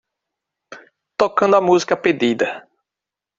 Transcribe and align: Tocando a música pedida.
Tocando 1.15 1.57
a 1.57 1.61
música 1.61 1.95
pedida. 1.95 2.67